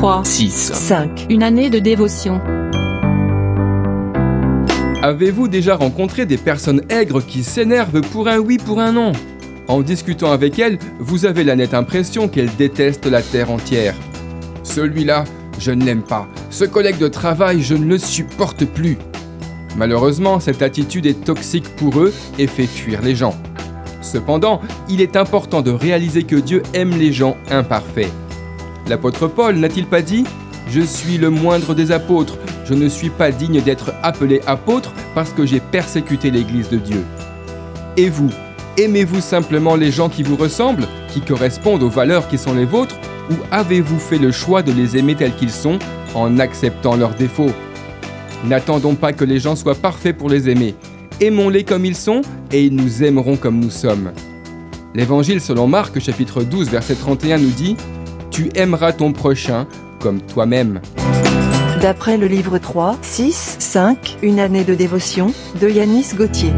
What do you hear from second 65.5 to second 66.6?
de Yanis Gauthier.